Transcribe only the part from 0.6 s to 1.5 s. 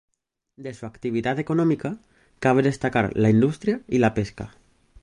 su actividad